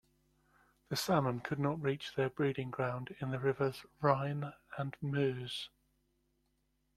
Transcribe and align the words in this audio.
The 0.89 0.95
salmon 0.95 1.41
could 1.41 1.59
not 1.59 1.79
reach 1.79 2.15
their 2.15 2.31
breeding 2.31 2.71
ground 2.71 3.15
in 3.19 3.29
the 3.29 3.37
rivers 3.37 3.85
Rhine 4.01 4.51
and 4.75 4.95
Meuse. 4.99 5.69